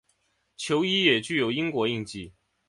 [0.57, 2.33] 球衣也具有英国印记。